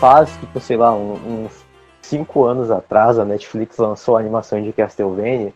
[0.00, 1.62] faz, tipo, sei lá, um, uns
[2.00, 5.52] cinco anos atrás, a Netflix lançou a animação de Castlevania,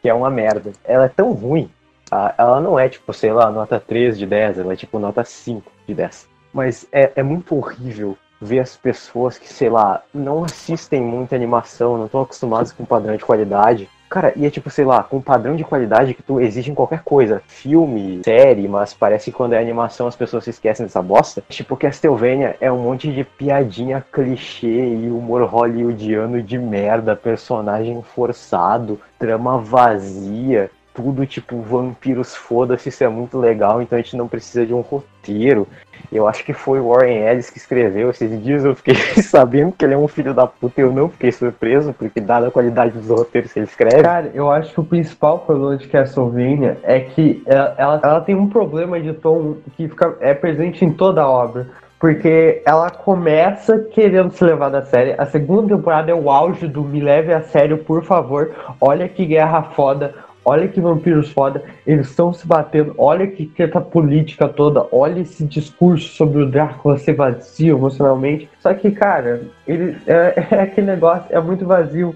[0.00, 0.72] que é uma merda.
[0.82, 1.70] Ela é tão ruim,
[2.08, 2.34] tá?
[2.38, 5.70] ela não é, tipo, sei lá, nota 3 de 10, ela é tipo nota 5
[5.86, 6.26] de 10.
[6.54, 11.98] Mas é, é muito horrível ver as pessoas que, sei lá, não assistem muita animação,
[11.98, 15.22] não estão acostumadas com padrão de qualidade, Cara, e é tipo, sei lá, com um
[15.22, 17.40] padrão de qualidade que tu exige em qualquer coisa.
[17.46, 21.42] Filme, série, mas parece que quando é animação as pessoas se esquecem dessa bosta.
[21.48, 29.00] Tipo, Castlevania é um monte de piadinha clichê e humor hollywoodiano de merda, personagem forçado,
[29.18, 34.66] trama vazia tudo tipo vampiros, foda-se, isso é muito legal, então a gente não precisa
[34.66, 35.66] de um roteiro.
[36.10, 39.94] Eu acho que foi Warren Ellis que escreveu esses dias, eu fiquei sabendo que ele
[39.94, 43.52] é um filho da puta, eu não fiquei surpreso, porque dada a qualidade dos roteiros
[43.52, 44.02] que ele escreve.
[44.02, 48.34] Cara, eu acho que o principal problema de Castlevania é que ela, ela, ela tem
[48.34, 51.68] um problema de tom que fica, é presente em toda a obra.
[51.98, 55.14] Porque ela começa querendo se levar da série.
[55.16, 58.50] A segunda temporada é o auge do me leve a sério, por favor.
[58.80, 60.12] Olha que guerra foda
[60.44, 65.44] olha que vampiros foda, eles estão se batendo, olha que treta política toda, olha esse
[65.44, 68.48] discurso sobre o Drácula ser vazio emocionalmente.
[68.60, 72.14] Só que, cara, ele é, é aquele negócio, é muito vazio,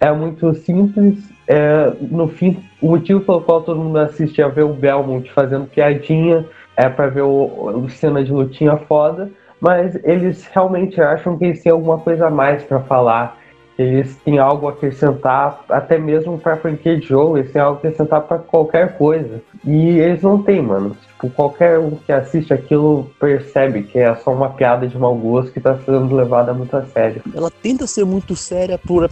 [0.00, 1.18] é muito simples.
[1.46, 5.66] É, no fim, o motivo pelo qual todo mundo assiste é ver o Belmont fazendo
[5.66, 6.44] piadinha,
[6.76, 11.62] é para ver o, o cena de lutinha foda, mas eles realmente acham que eles
[11.62, 13.37] têm alguma coisa a mais para falar
[13.78, 17.78] eles têm algo a acrescentar, até mesmo para franquia de jogo, eles têm algo a
[17.78, 19.40] acrescentar para qualquer coisa.
[19.64, 20.96] E eles não têm, mano.
[21.18, 25.50] Tipo, qualquer um que assiste aquilo percebe que é só uma piada de mau gosto
[25.50, 27.20] que tá sendo levada muito a sério.
[27.34, 29.10] Ela tenta ser muito séria por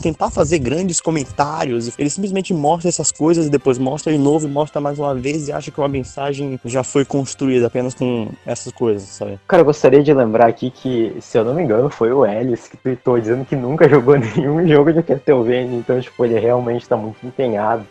[0.00, 1.98] tentar fazer grandes comentários.
[1.98, 5.48] Ele simplesmente mostra essas coisas e depois mostra de novo e mostra mais uma vez
[5.48, 9.40] e acha que uma mensagem já foi construída apenas com essas coisas, sabe?
[9.48, 12.68] Cara, eu gostaria de lembrar aqui que, se eu não me engano, foi o Ellis
[12.68, 16.96] que tweetou dizendo que nunca jogou nenhum jogo de Castlevania, então, tipo, ele realmente tá
[16.96, 17.84] muito empenhado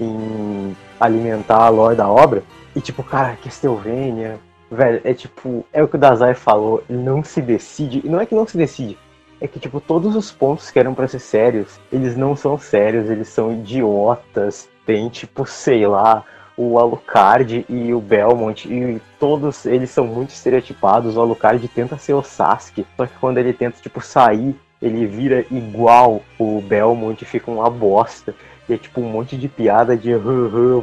[0.00, 2.44] em alimentar a lore da obra.
[2.78, 4.38] E tipo, cara, Castlevania,
[4.70, 8.24] velho, é tipo, é o que o Dazai falou, não se decide, e não é
[8.24, 8.96] que não se decide,
[9.40, 13.10] é que tipo, todos os pontos que eram para ser sérios, eles não são sérios,
[13.10, 14.68] eles são idiotas.
[14.86, 16.24] Tem tipo, sei lá,
[16.56, 21.16] o Alucard e o Belmont, e todos eles são muito estereotipados.
[21.16, 25.44] O Alucard tenta ser o Sasuke, só que quando ele tenta, tipo, sair, ele vira
[25.50, 28.32] igual o Belmont e fica uma bosta.
[28.68, 30.14] E é tipo um monte de piada de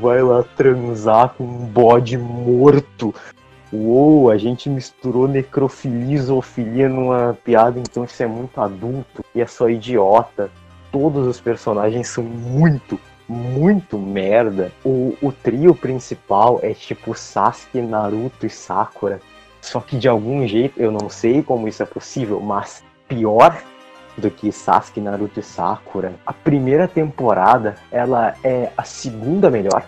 [0.02, 3.14] vai lá transar com um bode morto.
[3.72, 9.42] Uou, a gente misturou necrofilia e zoofilia numa piada, então isso é muito adulto e
[9.42, 10.50] é só idiota.
[10.92, 14.72] Todos os personagens são muito, muito merda.
[14.84, 19.20] O, o trio principal é tipo Sasuke, Naruto e Sakura.
[19.62, 23.62] Só que de algum jeito, eu não sei como isso é possível, mas pior
[24.18, 26.14] do que Sasuke, Naruto e Sakura.
[26.26, 29.84] A primeira temporada, ela é a segunda melhor,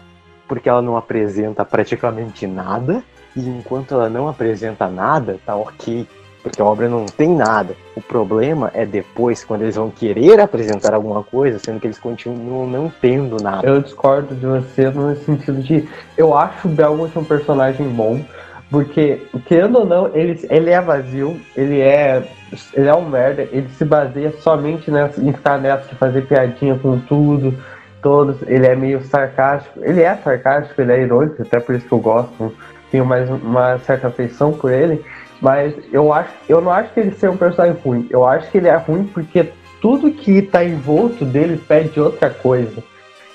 [0.48, 3.04] porque ela não apresenta praticamente nada,
[3.36, 6.08] e enquanto ela não apresenta nada, tá ok,
[6.42, 7.76] porque a obra não tem nada.
[7.96, 12.66] O problema é depois, quando eles vão querer apresentar alguma coisa, sendo que eles continuam
[12.68, 13.68] não tendo nada.
[13.68, 18.24] Eu discordo de você no sentido de, eu acho o Belmont um personagem bom,
[18.70, 22.28] porque, querendo ou não, ele, ele é vazio, ele é,
[22.74, 26.78] ele é um merda, ele se baseia somente nessa, em ficar nessa de fazer piadinha
[26.78, 27.54] com tudo,
[28.02, 31.94] todos, ele é meio sarcástico, ele é sarcástico, ele é irônico, até por isso que
[31.94, 32.54] eu gosto,
[32.92, 35.04] tenho mais uma certa afeição por ele,
[35.42, 38.58] mas eu acho, eu não acho que ele seja um personagem ruim, eu acho que
[38.58, 39.50] ele é ruim porque
[39.82, 42.84] tudo que tá envolto dele pede outra coisa.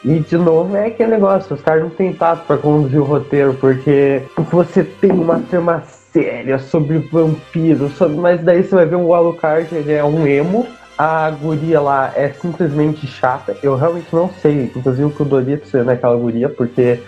[0.04, 3.54] E de novo é aquele negócio, os caras não têm tato pra conduzir o roteiro,
[3.54, 8.16] porque você tem uma trama séria sobre vampiros, sobre...
[8.16, 12.28] mas daí você vai ver o Alucard, ele é um emo, a guria lá é
[12.28, 17.00] simplesmente chata, eu realmente não sei, inclusive o que o Dorito é naquela guria, porque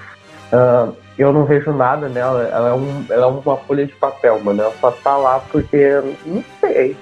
[0.53, 4.41] uh, eu não vejo nada nela, ela é, um, ela é uma folha de papel,
[4.43, 6.97] mano, ela só tá lá porque, não sei,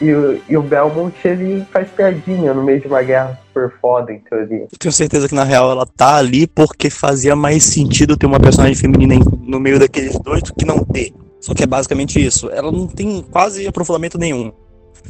[0.00, 4.20] e, e, o Belmont, ele faz piadinha no meio de uma guerra super foda, em
[4.20, 4.68] teoria.
[4.70, 8.38] Eu tenho certeza que, na real, ela tá ali porque fazia mais sentido ter uma
[8.38, 11.12] personagem feminina no meio daqueles dois do que não ter.
[11.40, 12.50] Só que é basicamente isso.
[12.50, 14.52] Ela não tem quase aprofundamento nenhum.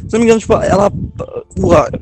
[0.06, 0.90] Se não me engano, tipo, ela...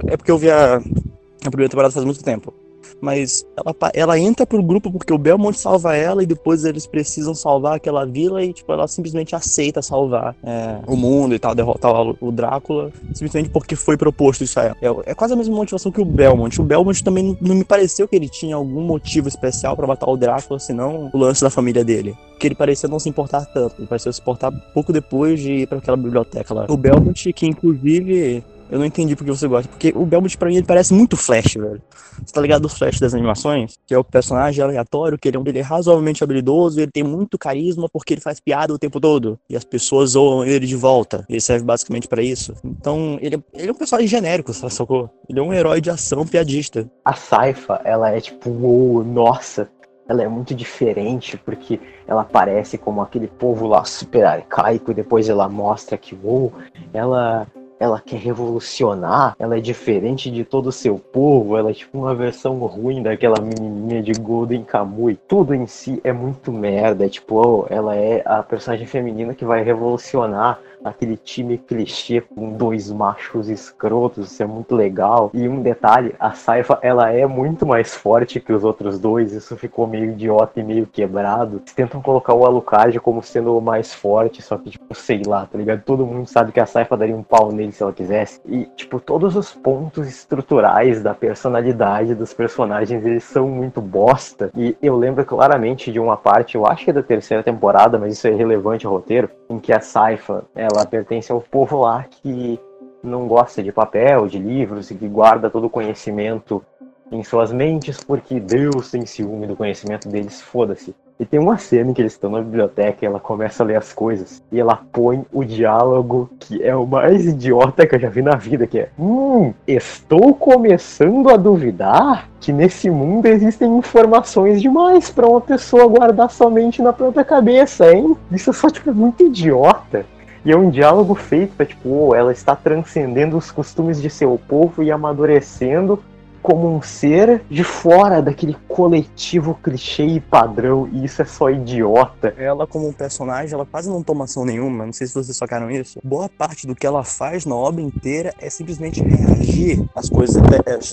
[0.09, 2.53] É porque eu vi a, a primeira temporada faz muito tempo
[3.01, 7.35] mas ela, ela entra pro grupo porque o Belmont salva ela e depois eles precisam
[7.35, 11.93] salvar aquela vila e, tipo, ela simplesmente aceita salvar é, o mundo e tal, derrotar
[12.21, 14.77] o Drácula, simplesmente porque foi proposto isso a ela.
[14.81, 16.61] É, é quase a mesma motivação que o Belmont.
[16.61, 20.09] O Belmont também não, não me pareceu que ele tinha algum motivo especial para matar
[20.09, 22.17] o Drácula, senão o lance da família dele.
[22.39, 23.77] que ele parecia não se importar tanto.
[23.79, 26.67] Ele parecia se importar pouco depois de ir para aquela biblioteca lá.
[26.69, 29.69] O Belmont, que inclusive eu não entendi porque você gosta.
[29.69, 31.83] Porque o Belmont, pra mim, ele parece muito Flash, velho.
[32.25, 33.79] Você tá ligado do Flash das animações?
[33.87, 37.03] Que é o personagem aleatório, que ele é, um, ele é razoavelmente habilidoso, ele tem
[37.03, 39.39] muito carisma porque ele faz piada o tempo todo.
[39.49, 41.25] E as pessoas zoam ele de volta.
[41.29, 42.55] Ele serve basicamente para isso.
[42.65, 45.11] Então, ele, é, ele é um personagem genérico, sacou?
[45.29, 46.89] Ele é um herói de ação piadista.
[47.05, 49.69] A Saifa, ela é tipo, uou, nossa,
[50.09, 55.29] ela é muito diferente porque ela aparece como aquele povo lá super arcaico e depois
[55.29, 56.53] ela mostra que, uou,
[56.93, 57.47] ela
[57.79, 62.15] ela quer revolucionar, ela é diferente de todo o seu povo, ela é tipo uma
[62.15, 65.17] versão ruim daquela menininha de Golden Kamuy.
[65.29, 69.45] Tudo em si é muito merda, é tipo, oh, ela é a personagem feminina que
[69.45, 75.31] vai revolucionar aquele time clichê com dois machos escrotos, isso é muito legal.
[75.35, 79.57] E um detalhe, a Saifa, ela é muito mais forte que os outros dois, isso
[79.57, 81.61] ficou meio idiota e meio quebrado.
[81.75, 85.59] Tentam colocar o Alucard como sendo o mais forte, só que, tipo, sei lá, tá
[85.59, 85.83] ligado?
[85.83, 88.41] Todo mundo sabe que a Saifa daria um pau nele se ela quisesse.
[88.47, 94.51] E, tipo, todos os pontos estruturais da personalidade dos personagens, eles são muito bosta.
[94.57, 98.15] E eu lembro claramente de uma parte, eu acho que é da terceira temporada, mas
[98.15, 102.61] isso é irrelevante ao roteiro, em que a Saifa, ela pertence ao povo lá que
[103.03, 106.63] não gosta de papel, de livros e que guarda todo o conhecimento
[107.11, 110.95] em suas mentes porque Deus tem ciúme do conhecimento deles, foda-se.
[111.19, 113.77] E tem uma cena em que eles estão na biblioteca e ela começa a ler
[113.77, 118.11] as coisas e ela põe o diálogo que é o mais idiota que eu já
[118.11, 124.61] vi na vida, que é Hum, estou começando a duvidar que nesse mundo existem informações
[124.61, 128.15] demais para uma pessoa guardar somente na própria cabeça, hein?
[128.31, 130.05] Isso é só, tipo, muito idiota.
[130.47, 134.41] E é um diálogo feito para, tipo, oh, ela está transcendendo os costumes de seu
[134.47, 136.01] povo e amadurecendo
[136.41, 142.33] como um ser de fora daquele coletivo clichê e padrão, e isso é só idiota.
[142.39, 145.99] Ela, como personagem, ela quase não toma ação nenhuma, não sei se vocês sacaram isso.
[146.05, 150.37] Boa parte do que ela faz na obra inteira é simplesmente reagir às coisas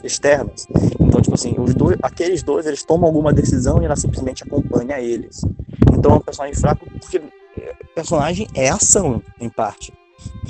[0.04, 0.66] externas.
[1.00, 5.00] Então, tipo assim, os dois, aqueles dois, eles tomam alguma decisão e ela simplesmente acompanha
[5.00, 5.46] eles.
[5.96, 7.22] Então é um personagem fraco porque
[7.94, 9.94] personagem é ação, em parte.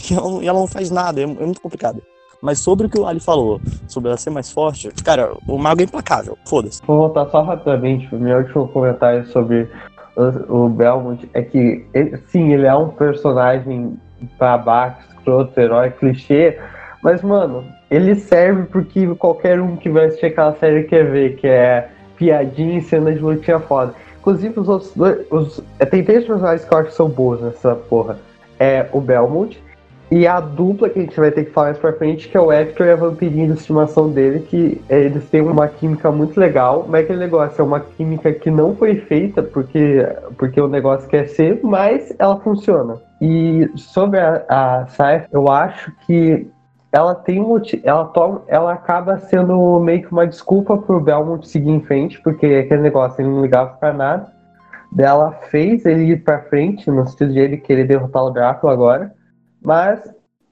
[0.10, 2.01] E ela, ela não faz nada, é, é, muito complicado.
[2.42, 5.81] Mas sobre o que o Ali falou, sobre ela ser mais forte, cara, o mago
[5.81, 6.81] é implacável, foda-se.
[6.86, 9.69] Vou voltar só rapidamente pro meu último comentário sobre
[10.16, 11.28] o, o Belmont.
[11.34, 13.98] É que, ele, sim, ele é um personagem
[14.38, 16.60] babaca, escroto, herói, clichê,
[17.04, 21.48] mas, mano, ele serve porque qualquer um que vai assistir aquela série quer ver, que
[21.48, 23.94] é piadinha e cena de lutinha foda.
[24.24, 25.25] Inclusive, os outros dois.
[25.30, 28.18] Os, é, tem três personagens que eu acho que são boas nessa porra.
[28.58, 29.62] É o Belmont
[30.10, 32.40] e a dupla que a gente vai ter que falar mais pra frente, que é
[32.40, 36.40] o Hector e a vampirinha de estimação dele, que é, eles têm uma química muito
[36.40, 41.10] legal, mas aquele negócio é uma química que não foi feita porque, porque o negócio
[41.10, 43.02] quer ser, mas ela funciona.
[43.20, 46.48] E sobre a, a Saif, eu acho que
[46.94, 51.72] ela tem um ela toma, ela acaba sendo meio que uma desculpa pro Belmont seguir
[51.72, 54.31] em frente, porque aquele negócio ele não ligava para nada.
[54.95, 59.12] Ela fez ele ir para frente no sentido de ele querer derrotar o Drácula agora,
[59.60, 60.00] mas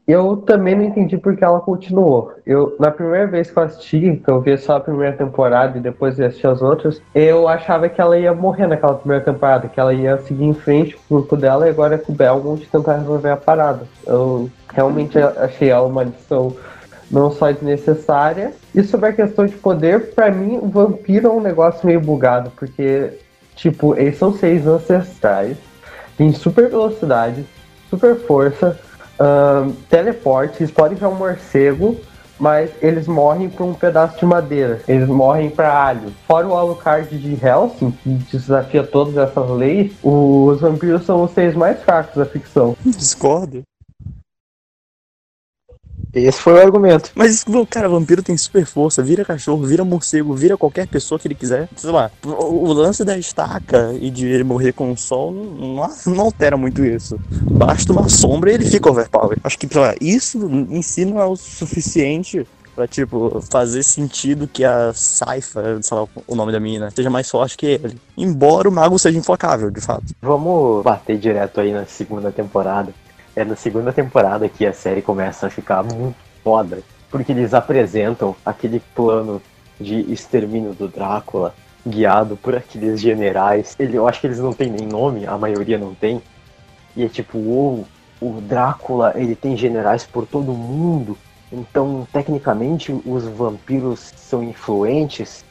[0.08, 2.34] eu também não entendi porque ela continuou.
[2.46, 5.82] Eu, na primeira vez que eu assisti, que eu vi só a primeira temporada e
[5.82, 9.80] depois eu assisti as outras, eu achava que ela ia morrer naquela primeira temporada, que
[9.80, 12.68] ela ia seguir em frente com o grupo dela e agora é com o Belmont
[12.68, 13.82] tentar resolver a parada.
[14.06, 16.56] Eu realmente achei ela uma lição
[17.12, 18.54] não só desnecessária.
[18.74, 22.52] E sobre a questão de poder, para mim, o vampiro é um negócio meio bugado,
[22.52, 23.20] porque,
[23.56, 25.58] tipo, eles são seis ancestrais,
[26.18, 27.46] têm super velocidade,
[27.90, 28.80] super força,
[29.22, 31.98] uh, teleporte, eles podem virar um morcego,
[32.40, 34.82] mas eles morrem por um pedaço de madeira.
[34.88, 36.12] Eles morrem para alho.
[36.28, 41.56] Fora o Alucard de Helsing, que desafia todas essas leis, os vampiros são os seres
[41.56, 42.76] mais fracos da ficção.
[42.84, 43.62] Discordo.
[46.14, 47.12] Esse foi o argumento.
[47.16, 51.36] Mas, cara, vampiro tem super força, vira cachorro, vira morcego, vira qualquer pessoa que ele
[51.36, 51.70] quiser.
[51.76, 56.22] Sei lá, o lance da estaca e de ele morrer com o sol não, não
[56.22, 57.20] altera muito isso.
[57.50, 59.38] Basta uma sombra e ele fica overpower.
[59.44, 60.38] Acho que, sei lá, isso
[60.70, 66.08] em si não é o suficiente pra, tipo, fazer sentido que a Saifa, sei lá
[66.28, 67.98] o nome da mina, seja mais forte que ele.
[68.18, 70.06] Embora o mago seja inflacável, de fato.
[70.22, 72.94] Vamos bater direto aí na segunda temporada
[73.36, 78.36] é na segunda temporada que a série começa a ficar muito foda, porque eles apresentam
[78.46, 79.42] aquele plano
[79.80, 81.54] de extermínio do Drácula,
[81.86, 83.76] guiado por aqueles generais.
[83.80, 86.22] Ele, eu acho que eles não têm nem nome, a maioria não tem.
[86.96, 87.86] E é tipo, uou,
[88.22, 91.18] o Drácula ele tem generais por todo mundo.
[91.52, 95.44] Então, tecnicamente, os vampiros são influentes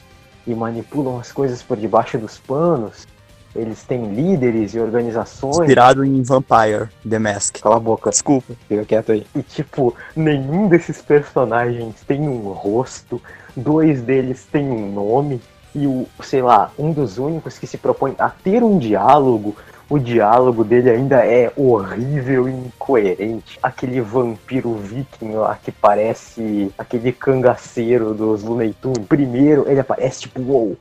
[0.47, 3.07] e manipulam as coisas por debaixo dos panos.
[3.55, 5.59] Eles têm líderes e organizações.
[5.59, 7.61] Inspirado em Vampire, The Mask.
[7.61, 8.11] Cala a boca.
[8.11, 8.55] Desculpa.
[8.69, 9.27] Fica quieto aí.
[9.35, 13.21] E, tipo, nenhum desses personagens tem um rosto,
[13.57, 15.41] dois deles têm um nome,
[15.75, 19.57] e o, sei lá, um dos únicos que se propõe a ter um diálogo,
[19.89, 23.59] o diálogo dele ainda é horrível e incoerente.
[23.61, 29.05] Aquele vampiro viking lá que parece aquele cangaceiro dos Looney Tunes.
[29.09, 30.77] Primeiro, ele aparece tipo, uou,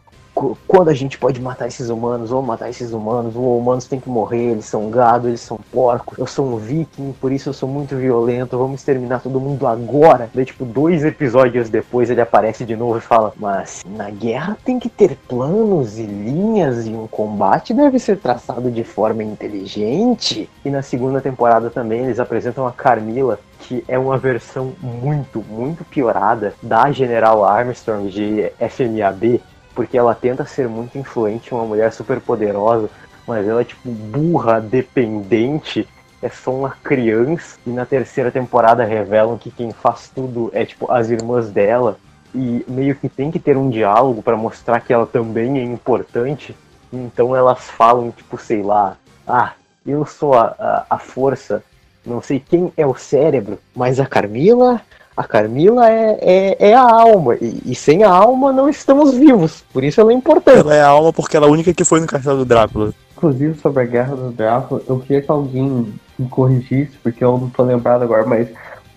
[0.67, 4.10] quando a gente pode matar esses humanos, vamos matar esses humanos, os humanos têm que
[4.10, 7.67] morrer, eles são gado, eles são porcos, eu sou um viking, por isso eu sou
[7.67, 10.29] muito violento, vamos exterminar todo mundo agora.
[10.34, 14.79] Daí, tipo, dois episódios depois ele aparece de novo e fala, mas na guerra tem
[14.79, 20.50] que ter planos e linhas e um combate deve ser traçado de forma inteligente.
[20.63, 25.84] E na segunda temporada também eles apresentam a Carmila, que é uma versão muito, muito
[25.84, 29.41] piorada da General Armstrong de FMAB,
[29.73, 32.89] porque ela tenta ser muito influente, uma mulher super poderosa,
[33.27, 35.88] mas ela é tipo burra, dependente,
[36.21, 37.57] é só uma criança.
[37.65, 41.97] E na terceira temporada revelam que quem faz tudo é tipo as irmãs dela.
[42.33, 46.55] E meio que tem que ter um diálogo para mostrar que ela também é importante.
[46.91, 48.97] Então elas falam, tipo, sei lá,
[49.27, 49.53] ah,
[49.85, 51.63] eu sou a, a, a força,
[52.05, 54.81] não sei quem é o cérebro, mas a Carmila
[55.16, 59.63] a Carmila é, é, é a alma, e, e, sem a alma não estamos vivos,
[59.74, 60.60] por isso ela é importante.
[60.60, 62.94] Ela é a alma porque ela é a única que foi no castelo do Drácula.
[63.18, 67.50] Inclusive sobre a guerra do Drácula, eu queria que alguém me corrigisse, porque eu não
[67.50, 68.48] tô lembrado agora, mas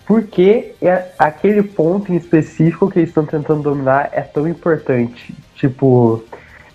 [0.05, 5.35] por que é aquele ponto em específico que eles estão tentando dominar é tão importante?
[5.55, 6.23] Tipo,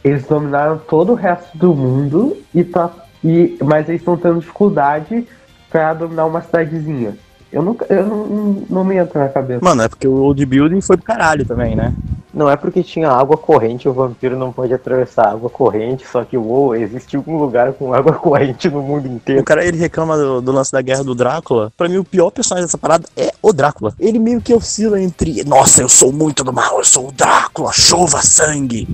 [0.03, 2.91] eles dominaram todo o resto do mundo, e tá,
[3.23, 5.27] e, mas eles estão tendo dificuldade
[5.71, 7.17] para dominar uma cidadezinha.
[7.51, 9.65] Eu, nunca, eu não, não me entra na cabeça.
[9.65, 11.95] Mano, é porque o old building foi do caralho também, né?
[12.33, 16.37] Não é porque tinha água corrente, o vampiro não pode atravessar água corrente, só que
[16.37, 19.41] uou, existe um lugar com água corrente no mundo inteiro.
[19.41, 21.73] O cara ele reclama do, do, lance da guerra do Drácula.
[21.75, 23.95] Pra mim, o pior personagem dessa parada é o Drácula.
[23.99, 27.73] Ele meio que oscila entre, nossa, eu sou muito do mal, eu sou o Drácula,
[27.73, 28.87] chova sangue.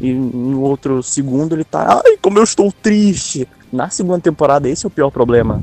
[0.00, 3.46] E no outro segundo ele tá, ai, como eu estou triste.
[3.70, 5.62] Na segunda temporada, esse é o pior problema.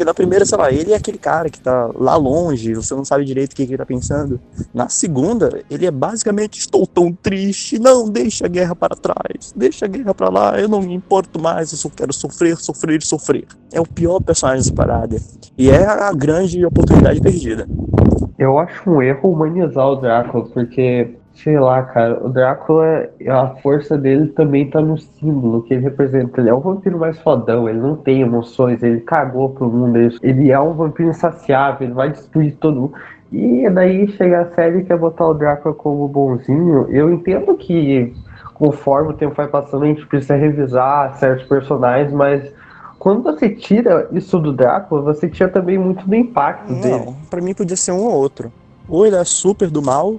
[0.00, 3.04] Porque na primeira, sei lá, ele é aquele cara que tá lá longe, você não
[3.04, 4.40] sabe direito o que, que ele tá pensando.
[4.72, 9.84] Na segunda, ele é basicamente: estou tão triste, não, deixa a guerra para trás, deixa
[9.84, 13.44] a guerra para lá, eu não me importo mais, eu só quero sofrer, sofrer, sofrer.
[13.70, 15.18] É o pior personagem dessa parada.
[15.58, 17.68] E é a grande oportunidade perdida.
[18.38, 23.96] Eu acho um erro humanizar o Drácula, porque Sei lá, cara, o Drácula, a força
[23.96, 26.40] dele também tá no símbolo que ele representa.
[26.40, 30.50] Ele é o vampiro mais fodão, ele não tem emoções, ele cagou pro mundo, ele
[30.50, 32.92] é um vampiro insaciável, ele vai destruir todo mundo.
[33.32, 36.86] E daí chega a série que quer botar o Drácula como bonzinho.
[36.90, 38.12] Eu entendo que
[38.52, 42.52] conforme o tempo vai passando, a gente precisa revisar certos personagens, mas
[42.98, 47.14] quando você tira isso do Drácula, você tira também muito do impacto não, dele.
[47.30, 48.52] Pra mim podia ser um ou outro.
[48.86, 50.16] Ou ele é super do mal,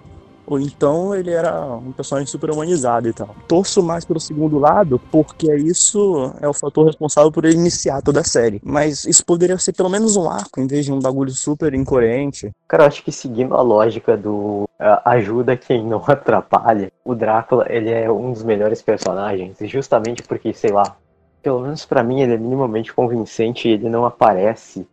[0.53, 3.35] ou então ele era um personagem super humanizado e tal.
[3.47, 8.21] Torço mais pelo segundo lado, porque isso é o fator responsável por ele iniciar toda
[8.21, 8.61] a série.
[8.63, 12.51] Mas isso poderia ser pelo menos um arco, em vez de um bagulho super incoerente.
[12.67, 14.67] Cara, eu acho que seguindo a lógica do
[15.05, 20.71] ajuda quem não atrapalha, o Drácula, ele é um dos melhores personagens, justamente porque, sei
[20.71, 20.95] lá,
[21.41, 24.87] pelo menos para mim ele é minimamente convincente e ele não aparece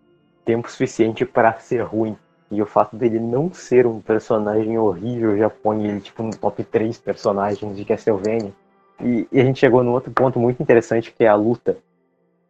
[0.44, 2.16] tempo suficiente para ser ruim.
[2.50, 6.64] E o fato dele não ser um personagem horrível já põe ele tipo no top
[6.64, 8.52] 3 personagens de Castlevania.
[9.00, 11.76] E, e a gente chegou num outro ponto muito interessante que é a luta.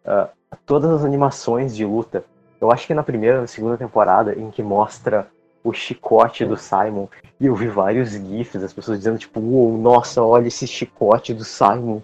[0.04, 0.28] Uh,
[0.64, 2.24] todas as animações de luta.
[2.60, 5.28] Eu acho que na primeira ou segunda temporada, em que mostra
[5.62, 10.22] o chicote do Simon, e eu vi vários GIFs, as pessoas dizendo, tipo, uou, nossa,
[10.22, 12.00] olha esse chicote do Simon,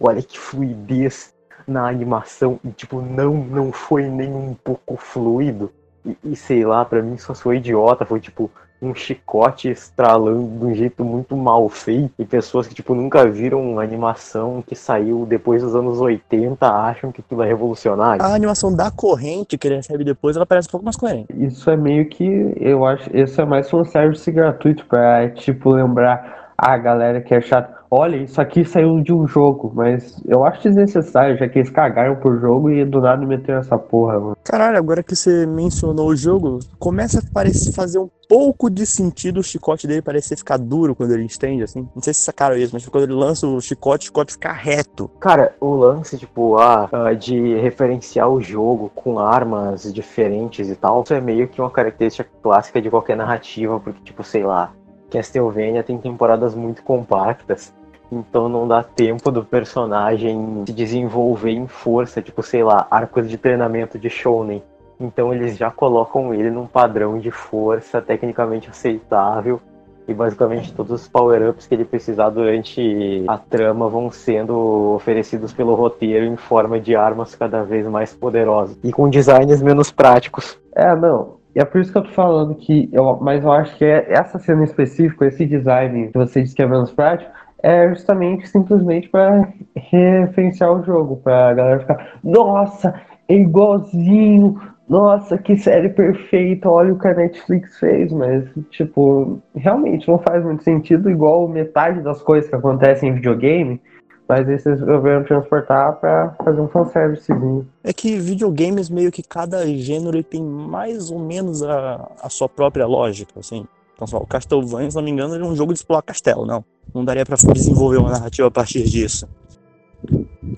[0.00, 1.34] olha que fluidez
[1.66, 5.72] na animação, e tipo, não, não foi nem um pouco fluido.
[6.04, 8.50] E, e, sei lá, para mim só foi idiota, foi tipo
[8.82, 12.12] um chicote estralando de um jeito muito mal feito.
[12.18, 17.20] E pessoas que tipo nunca viram animação que saiu depois dos anos 80 acham que
[17.20, 18.24] aquilo é revolucionário.
[18.24, 21.28] A animação da corrente que ele recebe depois, ela parece um pouco mais coerente.
[21.38, 26.51] Isso é meio que, eu acho, isso é mais um service gratuito para tipo lembrar
[26.62, 30.62] a galera que é chata olha, isso aqui saiu de um jogo, mas eu acho
[30.62, 34.36] desnecessário, já que eles cagaram por jogo e do nada meteram essa porra, mano.
[34.42, 39.40] Caralho, agora que você mencionou o jogo, começa a parecer fazer um pouco de sentido
[39.40, 41.86] o chicote dele parecer ficar duro quando ele estende, assim.
[41.94, 45.10] Não sei se sacaram isso, mas quando ele lança o chicote, o chicote fica reto.
[45.20, 51.12] Cara, o lance, tipo, ah, de referenciar o jogo com armas diferentes e tal, isso
[51.12, 54.72] é meio que uma característica clássica de qualquer narrativa, porque, tipo, sei lá,
[55.12, 57.72] Castlevania tem temporadas muito compactas
[58.12, 63.38] então não dá tempo do personagem se desenvolver em força, tipo, sei lá, arcos de
[63.38, 64.62] treinamento de shounen.
[65.00, 69.60] Então eles já colocam ele num padrão de força tecnicamente aceitável
[70.06, 75.74] e basicamente todos os power-ups que ele precisar durante a trama vão sendo oferecidos pelo
[75.74, 80.58] roteiro em forma de armas cada vez mais poderosas e com designs menos práticos.
[80.74, 81.41] É, não.
[81.54, 84.06] E é por isso que eu tô falando que eu, mas eu acho que é
[84.10, 87.30] essa cena específica, esse design que você disse que é menos prático,
[87.62, 92.94] é justamente simplesmente para referenciar o jogo, pra galera ficar, nossa,
[93.28, 100.06] é igualzinho nossa, que série perfeita, olha o que a Netflix fez, mas, tipo, realmente
[100.06, 103.80] não faz muito sentido, igual metade das coisas que acontecem em videogame,
[104.28, 107.68] mas esses resolveram transportar para fazer um fanservicezinho.
[107.84, 112.86] É que videogames, meio que cada gênero tem mais ou menos a, a sua própria
[112.86, 113.66] lógica, assim.
[113.94, 116.64] Então, só, o Castlevania, se não me engano, é um jogo de explorar castelo, não.
[116.94, 119.28] Não daria para desenvolver uma narrativa a partir disso.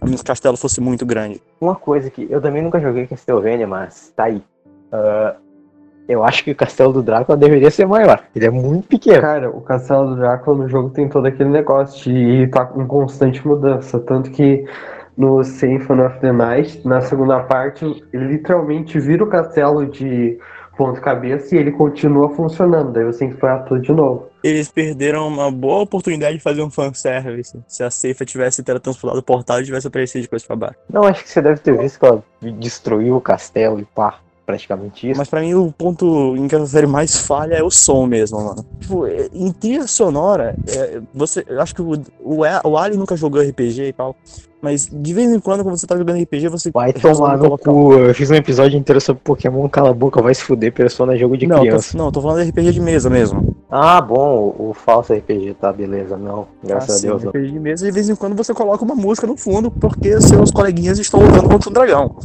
[0.01, 1.43] A menos que o castelo fosse muito grande.
[1.61, 4.43] Uma coisa que eu também nunca joguei Castlevania, mas tá aí.
[4.93, 5.44] Uh,
[6.09, 8.23] eu acho que o castelo do Drácula deveria ser maior.
[8.35, 9.21] Ele é muito pequeno.
[9.21, 13.47] Cara, o castelo do Drácula no jogo tem todo aquele negócio de tá em constante
[13.47, 13.99] mudança.
[13.99, 14.65] Tanto que
[15.17, 20.39] no Symphony of the Night, na segunda parte, ele literalmente vira o castelo de
[20.77, 22.93] ponto cabeça e ele continua funcionando.
[22.93, 24.29] Daí você tem que explorar tudo de novo.
[24.43, 27.59] Eles perderam uma boa oportunidade de fazer um fanservice.
[27.67, 30.79] Se a Seifa tivesse teletransportado o portal e tivesse aparecido de coisa pra baixo.
[30.91, 32.23] Não, acho que você deve ter visto que ela
[32.59, 35.19] destruiu o castelo e pá praticamente isso.
[35.19, 38.43] Mas pra mim o ponto em que a série mais falha é o som mesmo,
[38.43, 38.65] mano.
[38.81, 43.41] Tipo, em trilha sonora, é, você, eu acho que o, o, o Ali nunca jogou
[43.41, 44.17] RPG e tal.
[44.65, 46.71] Mas de vez em quando, quando você tá jogando RPG, você.
[46.71, 47.93] Vai tomar no cu.
[47.93, 51.37] Eu fiz um episódio inteiro sobre Pokémon, cala a boca, vai se fuder, Persona jogo
[51.37, 51.93] de não, criança.
[51.93, 53.55] Tô, não, tô falando de RPG de mesa mesmo.
[53.71, 56.17] Ah, bom, o, o falso RPG, tá, beleza.
[56.17, 57.21] Não, graças ah, a Deus.
[57.21, 60.19] Sim, RPG de mesa, de vez em quando você coloca uma música no fundo, porque
[60.23, 62.17] seus coleguinhas estão lutando contra um dragão.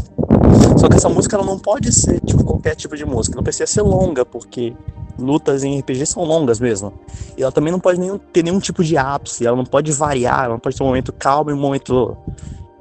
[0.78, 3.68] Só que essa música ela não pode ser tipo qualquer tipo de música, não precisa
[3.68, 4.74] ser longa, porque
[5.18, 6.94] lutas em RPG são longas mesmo.
[7.38, 10.46] E ela também não pode nenhum, ter nenhum tipo de ápice, ela não pode variar,
[10.46, 12.18] ela não pode ter um momento calmo e um momento,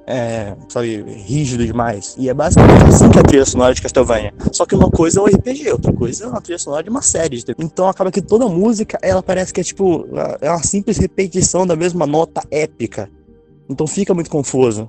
[0.06, 2.14] é, sabe, rígido demais.
[2.18, 4.32] E é basicamente assim que é a trilha sonora de Castlevania.
[4.52, 7.02] Só que uma coisa é o RPG, outra coisa é a trilha sonora de uma
[7.02, 7.42] série.
[7.58, 10.06] Então acaba que toda música, ela parece que é tipo,
[10.40, 13.10] é uma simples repetição da mesma nota épica.
[13.68, 14.88] Então fica muito confuso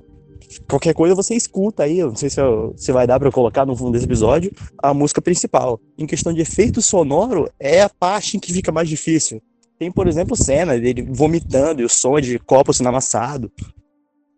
[0.68, 3.66] qualquer coisa você escuta aí, eu não sei se, eu, se vai dar para colocar
[3.66, 5.80] no fundo desse episódio, a música principal.
[5.98, 9.42] Em questão de efeito sonoro, é a parte em que fica mais difícil.
[9.78, 13.52] Tem, por exemplo, cena dele vomitando e o som de copo sendo amassado.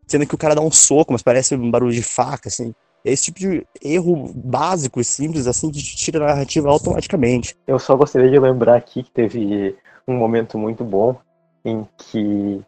[0.05, 2.73] Sendo que o cara dá um soco, mas parece um barulho de faca, assim.
[3.03, 7.55] É esse tipo de erro básico e simples, assim, que tira a narrativa automaticamente.
[7.65, 9.75] Eu só gostaria de lembrar aqui que teve
[10.07, 11.17] um momento muito bom
[11.65, 12.61] em que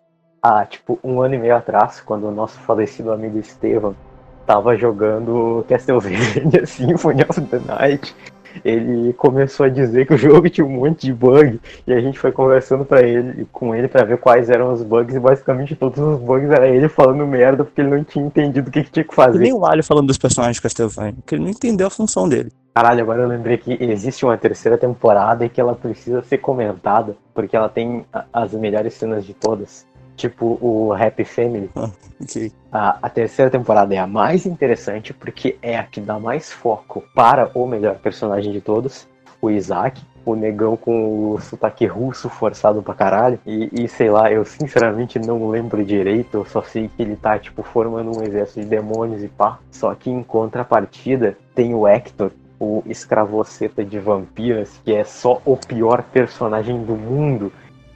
[0.44, 3.96] há tipo um ano e meio atrás, quando o nosso falecido amigo Estevam
[4.46, 6.20] tava jogando Castlevania
[6.68, 8.14] Symphony of the Night,
[8.64, 12.20] ele começou a dizer que o jogo tinha um monte de bug e a gente
[12.20, 15.98] foi conversando para ele com ele para ver quais eram os bugs e basicamente todos
[15.98, 19.04] os bugs era ele falando merda porque ele não tinha entendido o que, que tinha
[19.06, 19.38] que fazer.
[19.38, 22.28] E nem o Alho falando dos personagens de Castlevania, porque ele não entendeu a função
[22.28, 22.52] dele.
[22.76, 27.16] Caralho, agora eu lembrei que existe uma terceira temporada e que ela precisa ser comentada
[27.34, 31.70] porque ela tem as melhores cenas de todas tipo o Happy Family.
[31.76, 31.90] Ah,
[32.22, 32.52] okay.
[32.72, 37.04] a, a terceira temporada é a mais interessante porque é a que dá mais foco
[37.14, 39.08] para o melhor personagem de todos,
[39.42, 40.02] o Isaac.
[40.26, 43.38] O negão com o sotaque russo forçado pra caralho.
[43.46, 46.38] E, e, sei lá, eu sinceramente não lembro direito.
[46.38, 49.60] Eu só sei que ele tá, tipo, formando um exército de demônios e pá.
[49.70, 55.58] Só que em contrapartida tem o Hector, o escravoceta de vampiras, que é só o
[55.58, 57.52] pior personagem do mundo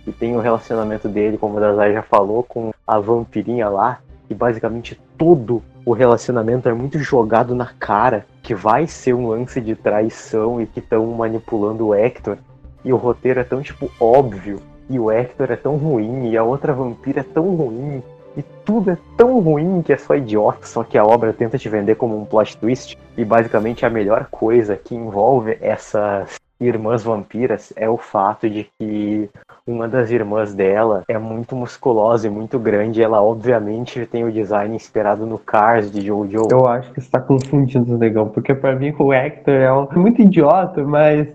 [0.07, 4.33] e tem o relacionamento dele, como o Dazai já falou, com a vampirinha lá, e
[4.33, 9.75] basicamente todo o relacionamento é muito jogado na cara que vai ser um lance de
[9.75, 12.37] traição e que estão manipulando o Hector.
[12.83, 14.59] E o roteiro é tão, tipo, óbvio.
[14.89, 18.01] E o Hector é tão ruim, e a outra vampira é tão ruim.
[18.37, 21.67] E tudo é tão ruim que é só idiota, só que a obra tenta te
[21.67, 22.97] vender como um plot twist.
[23.17, 29.29] E basicamente a melhor coisa que envolve essas irmãs vampiras é o fato de que
[29.65, 33.01] uma das irmãs dela é muito musculosa e muito grande.
[33.01, 36.47] Ela, obviamente, tem o design inspirado no Cars de Jojo.
[36.49, 40.83] Eu acho que você tá confundindo, negão, porque para mim o Hector é muito idiota,
[40.83, 41.27] mas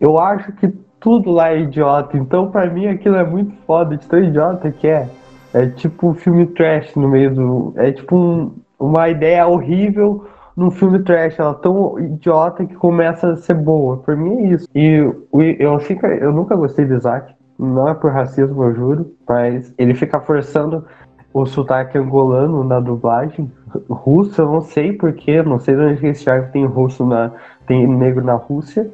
[0.00, 0.68] eu acho que
[1.00, 2.16] tudo lá é idiota.
[2.16, 5.08] Então, para mim, aquilo é muito foda, de tão idiota que é.
[5.52, 7.74] É tipo um filme trash no meio do.
[7.76, 13.32] É tipo um, uma ideia horrível num filme trash, ela é tão idiota que começa
[13.32, 13.98] a ser boa.
[13.98, 14.68] Por mim é isso.
[14.74, 15.12] E
[15.58, 17.34] eu, assim, eu nunca gostei de Isaac.
[17.58, 20.84] não é por racismo, eu juro, mas ele fica forçando
[21.32, 23.50] o sotaque angolano na dublagem.
[23.88, 27.32] Russo, eu não sei porquê, não sei de onde esse arco tem russo na.
[27.66, 28.90] tem negro na Rússia.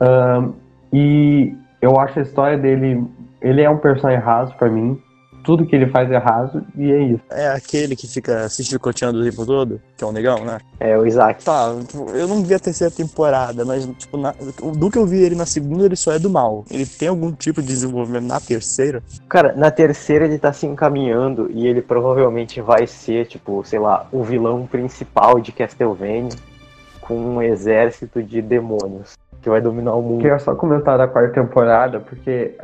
[0.00, 0.52] Um,
[0.92, 3.04] e eu acho a história dele.
[3.42, 4.98] Ele é um personagem raso para mim
[5.44, 7.22] tudo que ele faz é raso e é isso.
[7.30, 10.58] É aquele que fica se chicoteando o tempo todo, que é um negão, né?
[10.80, 11.44] É, o Isaac.
[11.44, 11.74] Tá,
[12.14, 14.34] eu não vi a terceira temporada, mas, tipo, na,
[14.76, 16.64] do que eu vi ele na segunda, ele só é do mal.
[16.70, 19.02] Ele tem algum tipo de desenvolvimento na terceira?
[19.28, 24.08] Cara, na terceira ele tá se encaminhando e ele provavelmente vai ser, tipo, sei lá,
[24.10, 26.30] o vilão principal de Castlevania
[27.00, 29.12] com um exército de demônios
[29.44, 30.22] que vai dominar o mundo.
[30.22, 32.56] Queria só comentar da quarta temporada, porque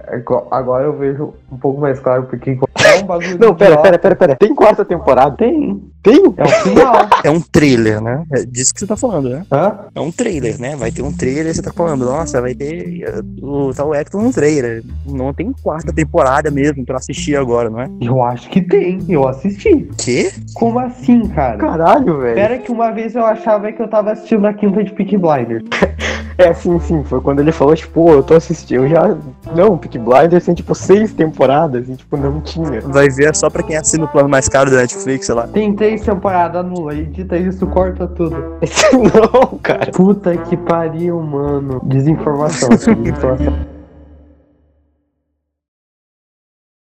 [0.51, 3.39] agora eu vejo um pouco mais claro porque é um bagulho.
[3.39, 4.37] Não, pera, pera, pera, pera.
[4.37, 5.37] Tem quarta temporada?
[5.37, 5.79] Tem.
[6.03, 6.35] Tem?
[6.39, 6.95] É o final.
[7.23, 8.25] é um trailer, né?
[8.33, 9.45] É disso que você tá falando, né?
[9.53, 9.81] Hã?
[9.95, 10.75] É um trailer, né?
[10.75, 13.05] Vai ter um trailer e você tá falando, nossa, vai ter
[13.43, 14.83] uh, o tal Hector no trailer.
[15.07, 17.91] Não tem quarta temporada mesmo pra assistir agora, não é?
[18.01, 19.05] Eu acho que tem.
[19.07, 19.87] Eu assisti.
[19.99, 20.33] Quê?
[20.55, 21.59] Como assim, cara?
[21.59, 22.35] Caralho, velho.
[22.35, 25.65] Pera que uma vez eu achava que eu tava assistindo a quinta de Peak Blinders.
[26.39, 27.05] É, sim, sim.
[27.05, 28.85] Foi quando ele falou, tipo, eu tô assistindo.
[28.85, 29.17] Eu já.
[29.55, 32.81] Não, Peak Blinders tem, tipo, seis temporadas e, tipo, não tinha.
[32.81, 35.47] Vai ver só pra quem assina o plano mais caro da Netflix, sei lá.
[35.49, 36.95] Tem três temporadas nula.
[36.95, 38.59] Edita isso, corta tudo.
[38.93, 39.91] não, cara.
[39.93, 41.81] Puta que pariu, mano.
[41.85, 42.69] Desinformação.
[42.69, 43.59] desinformação.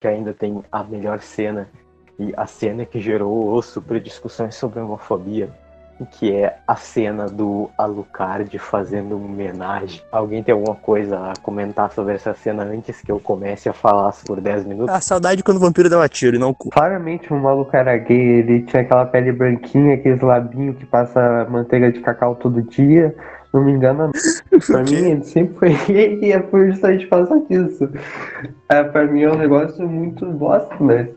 [0.01, 1.67] Que ainda tem a melhor cena.
[2.17, 5.49] E a cena que gerou super discussões sobre homofobia
[6.03, 10.01] que é a cena do Alucard fazendo uma homenagem.
[10.11, 14.13] Alguém tem alguma coisa a comentar sobre essa cena antes que eu comece a falar
[14.25, 14.93] por 10 minutos?
[14.93, 16.69] A saudade quando o vampiro dá um tiro e não o cu.
[16.69, 21.91] Claramente o maluco era gay, ele tinha aquela pele branquinha, aqueles labinhos que passa manteiga
[21.91, 23.15] de cacau todo dia.
[23.53, 24.11] Não me engano,
[24.67, 27.89] pra mim ele sempre foi gay e é por justamente passar disso.
[28.67, 31.07] É, pra mim é um negócio muito bosta, mas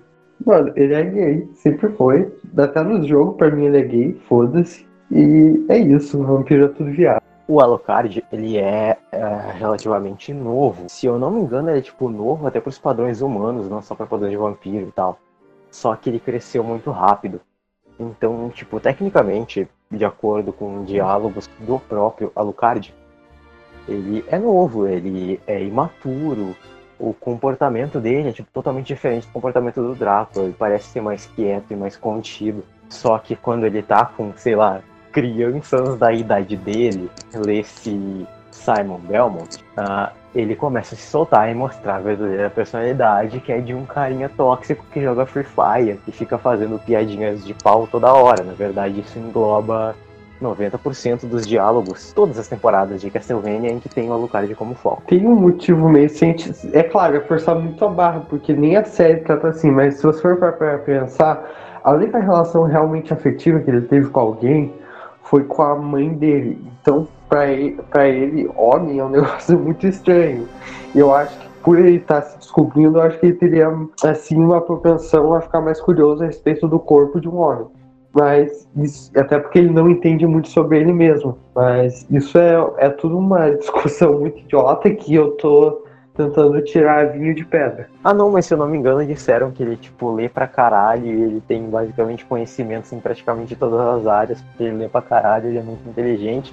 [0.45, 2.33] Mano, ele é gay, sempre foi.
[2.57, 4.87] Até no jogo, pra mim, ele é gay, foda-se.
[5.11, 7.23] E é isso, o vampiro é tudo viado.
[7.47, 10.85] O Alucard, ele é, é, relativamente novo.
[10.89, 13.95] Se eu não me engano, ele é tipo novo até pros padrões humanos, não só
[13.95, 15.19] pra padrões de vampiro e tal.
[15.71, 17.41] Só que ele cresceu muito rápido.
[17.99, 22.95] Então, tipo, tecnicamente, de acordo com diálogos do próprio Alucard,
[23.89, 26.55] ele é novo, ele é imaturo,
[26.99, 30.47] o comportamento dele é tipo, totalmente diferente do comportamento do Drácula.
[30.47, 32.65] Ele parece ser mais quieto e mais contido.
[32.89, 34.81] Só que quando ele tá com, sei lá,
[35.13, 37.11] crianças da idade dele,
[37.49, 43.53] esse Simon Belmont, uh, ele começa a se soltar e mostrar a verdadeira personalidade, que
[43.53, 47.87] é de um carinha tóxico que joga Free Fire, que fica fazendo piadinhas de pau
[47.87, 48.43] toda hora.
[48.43, 49.95] Na verdade, isso engloba
[50.43, 55.03] 90% dos diálogos, todas as temporadas de Castlevania em que tem o Alucard como foco.
[55.07, 56.77] Tem um motivo meio científico.
[56.77, 60.03] É claro, é forçar muito a barra, porque nem a série trata assim, mas se
[60.03, 61.45] você for para pensar,
[61.83, 64.75] a única relação realmente afetiva que ele teve com alguém
[65.23, 66.63] foi com a mãe dele.
[66.81, 70.49] Então, para ele, ele, homem é um negócio muito estranho.
[70.95, 73.69] Eu acho que por ele estar tá se descobrindo, eu acho que ele teria
[74.05, 77.67] assim uma propensão a ficar mais curioso a respeito do corpo de um homem.
[78.15, 81.39] Mas isso, até porque ele não entende muito sobre ele mesmo.
[81.55, 85.85] Mas isso é, é tudo uma discussão muito idiota que eu tô
[86.19, 87.89] tentando tirar vinho de pedra.
[88.03, 91.07] Ah não, mas se eu não me engano, disseram que ele tipo lê pra caralho
[91.07, 95.47] e ele tem basicamente conhecimentos em praticamente todas as áreas, porque ele lê pra caralho,
[95.47, 96.53] ele é muito inteligente.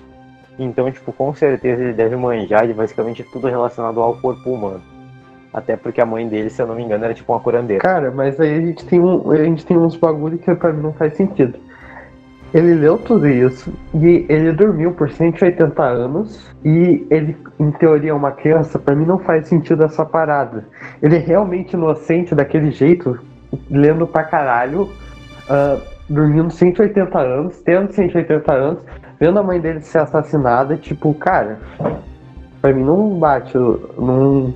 [0.58, 4.82] Então, tipo, com certeza ele deve manjar de basicamente tudo relacionado ao corpo humano.
[5.56, 7.82] Até porque a mãe dele, se eu não me engano, era tipo uma curandeira.
[7.82, 10.84] Cara, mas aí a gente tem, um, a gente tem uns bagulho que pra mim
[10.84, 11.58] não faz sentido.
[12.54, 18.13] Ele leu tudo isso e ele dormiu por 180 anos e ele, em teoria, é
[18.13, 18.78] uma criança.
[18.78, 20.65] Para mim não faz sentido essa parada.
[21.02, 23.18] Ele é realmente inocente daquele jeito,
[23.72, 24.89] lendo pra caralho,
[25.50, 28.84] uh, dormindo 180 anos, tendo 180 anos,
[29.18, 30.76] vendo a mãe dele ser assassinada.
[30.76, 31.60] Tipo, cara,
[32.62, 33.58] pra mim não bate,
[33.98, 34.54] não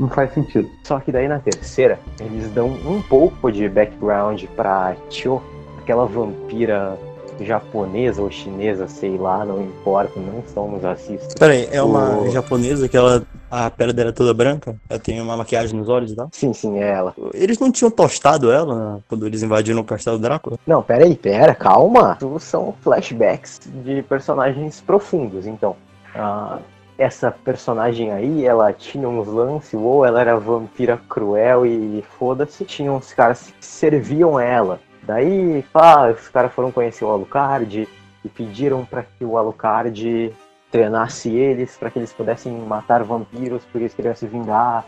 [0.00, 0.68] não, faz sentido.
[0.84, 5.42] Só que daí na terceira, eles dão um pouco de background pra Cho,
[5.78, 6.98] aquela vampira
[7.44, 11.34] japonesa ou chinesa, sei lá, não importa, não somos racistas.
[11.34, 12.30] Peraí, é uma o...
[12.30, 13.22] japonesa que ela.
[13.50, 14.76] A pele dela é toda branca?
[14.88, 16.28] Ela tem uma maquiagem nos olhos e tal?
[16.30, 17.12] Sim, sim, é ela.
[17.34, 20.56] Eles não tinham tostado ela né, quando eles invadiram o castelo Drácula?
[20.64, 22.16] Não, peraí, pera, calma.
[22.38, 25.74] São flashbacks de personagens profundos, então.
[26.14, 26.60] Uh,
[27.00, 32.92] essa personagem aí, ela tinha uns lances, ou ela era vampira cruel e foda-se, tinha
[32.92, 34.78] uns caras que serviam ela.
[35.02, 37.88] Daí, pá, os caras foram conhecer o Alucard
[38.24, 40.32] e pediram para que o Alucard
[40.70, 44.84] treinasse eles, para que eles pudessem matar vampiros, porque eles queriam se vingar.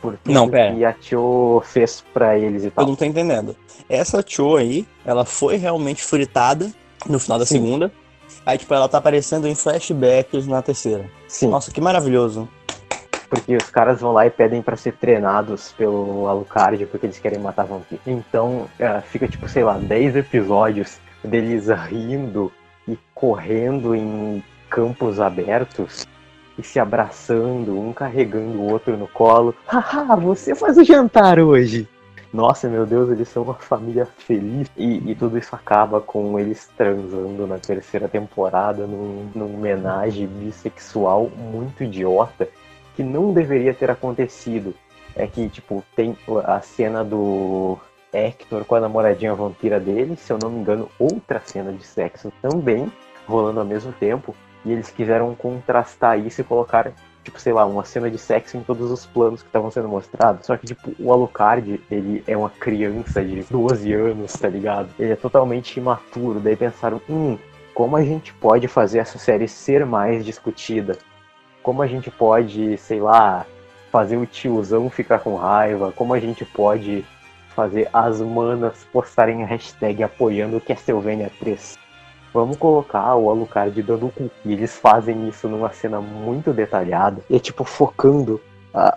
[0.00, 0.74] por tudo Não, pera.
[0.74, 2.86] que a Tio fez pra eles e Eu tal.
[2.88, 3.54] não tô entendendo.
[3.88, 6.72] Essa Cho aí, ela foi realmente fritada
[7.08, 7.60] no final da Sim.
[7.60, 7.92] segunda.
[8.44, 11.04] Aí, tipo, ela tá aparecendo em flashbacks na terceira.
[11.28, 12.48] Sim, Nossa, que maravilhoso.
[13.30, 17.38] porque os caras vão lá e pedem pra ser treinados pelo Alucard porque eles querem
[17.38, 18.00] matar vampiro.
[18.06, 22.52] Então, é, fica tipo, sei lá, 10 episódios deles rindo
[22.86, 26.06] e correndo em campos abertos
[26.58, 29.54] e se abraçando, um carregando o outro no colo.
[29.66, 31.88] Haha, você faz o jantar hoje!
[32.32, 34.70] Nossa, meu Deus, eles são uma família feliz.
[34.76, 41.28] E, e tudo isso acaba com eles transando na terceira temporada num, num homenagem bissexual
[41.28, 42.48] muito idiota
[42.96, 44.74] que não deveria ter acontecido.
[45.14, 46.16] É que, tipo, tem
[46.46, 47.78] a cena do
[48.10, 52.32] Hector com a namoradinha vampira dele, se eu não me engano, outra cena de sexo
[52.40, 52.90] também
[53.26, 54.34] rolando ao mesmo tempo.
[54.64, 56.92] E eles quiseram contrastar isso e colocar,
[57.22, 60.46] tipo, sei lá, uma cena de sexo em todos os planos que estavam sendo mostrados.
[60.46, 64.88] Só que, tipo, o Alucard, ele é uma criança de 12 anos, tá ligado?
[64.98, 66.40] Ele é totalmente imaturo.
[66.40, 67.38] Daí pensaram, hum,
[67.74, 70.98] como a gente pode fazer essa série ser mais discutida?
[71.62, 73.46] Como a gente pode, sei lá,
[73.90, 75.92] fazer o tiozão ficar com raiva?
[75.92, 77.04] Como a gente pode
[77.54, 81.81] fazer as manas postarem hashtag apoiando o Castlevania 3?
[82.32, 84.30] Vamos colocar o Alucard dando o cu.
[84.44, 87.22] E eles fazem isso numa cena muito detalhada.
[87.28, 88.40] E é tipo focando
[88.72, 88.96] a,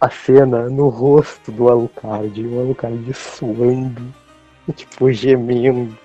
[0.00, 2.38] a cena no rosto do Alucard.
[2.38, 4.02] E o Alucard suando.
[4.68, 5.96] E tipo gemendo.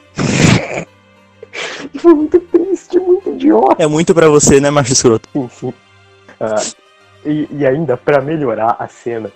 [1.93, 3.83] e foi muito triste, muito idiota.
[3.83, 5.27] É muito pra você, né, macho escroto?
[5.35, 5.73] Enfim.
[6.39, 6.61] Ah,
[7.25, 9.29] e, e ainda, pra melhorar a cena,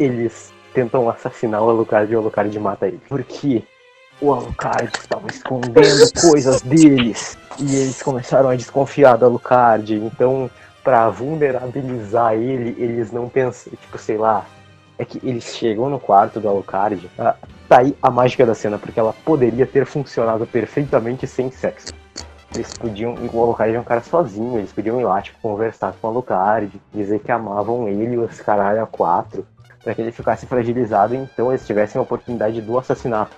[0.00, 3.00] eles tentam assassinar o Alucard e o Alucard mata ele.
[3.08, 3.62] Porque
[4.20, 7.36] o Alucard estava escondendo coisas deles.
[7.58, 9.94] E eles começaram a desconfiar do Alucard.
[9.94, 10.50] Então,
[10.82, 14.44] pra vulnerabilizar ele, eles não pensam, tipo, sei lá.
[14.96, 17.08] É que eles chegam no quarto do Alucard.
[17.18, 17.36] ah,
[17.68, 21.92] tá aí a mágica da cena, porque ela poderia ter funcionado perfeitamente sem sexo.
[22.52, 26.06] Eles podiam, o Alucard é um cara sozinho, eles podiam ir lá, tipo, conversar com
[26.06, 29.46] o Alucard, dizer que amavam ele e os caralho a quatro,
[29.84, 33.36] pra que ele ficasse fragilizado, então eles tivessem a oportunidade do assassinato.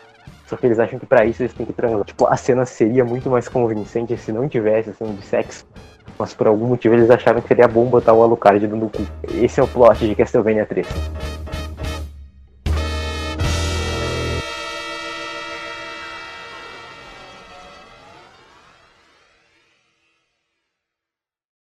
[0.50, 2.04] Só que eles acham que pra isso eles têm que transar.
[2.04, 5.64] Tipo, a cena seria muito mais convincente se não tivesse cena de sexo.
[6.18, 9.06] Mas por algum motivo eles acharam que seria bom botar o Alucard dando o cu.
[9.32, 10.88] Esse é o plot de Castlevania 3.